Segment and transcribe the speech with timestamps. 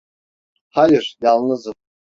[0.69, 1.73] Hayır, yalnızım.